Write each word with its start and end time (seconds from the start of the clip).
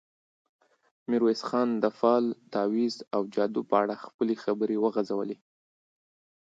ميرويس 1.09 1.41
خان 1.49 1.69
د 1.83 1.85
فال، 1.99 2.25
تاويذ 2.53 2.95
او 3.15 3.21
جادو 3.35 3.61
په 3.69 3.75
اړه 3.81 3.95
خپلې 4.05 4.35
خبرې 4.43 4.77
وغځولې. 4.79 5.37